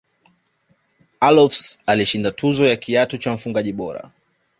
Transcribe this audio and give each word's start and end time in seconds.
allofs 1.21 1.79
alishinda 1.85 2.31
tuzo 2.31 2.65
ya 2.65 2.75
kiatu 2.75 3.17
cha 3.17 3.33
mfungaji 3.33 3.73
bora 3.73 4.11